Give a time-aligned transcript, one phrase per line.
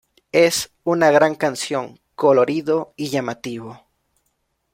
[0.31, 3.85] Es una gran canción, colorido y llamativo!